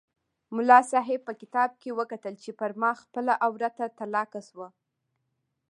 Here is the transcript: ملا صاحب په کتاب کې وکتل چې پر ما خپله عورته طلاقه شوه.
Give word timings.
ملا 0.55 0.77
صاحب 0.91 1.19
په 1.27 1.33
کتاب 1.41 1.69
کې 1.81 1.89
وکتل 1.99 2.33
چې 2.43 2.51
پر 2.59 2.69
ما 2.81 2.91
خپله 3.01 3.33
عورته 3.45 3.85
طلاقه 3.99 4.41
شوه. 4.49 4.67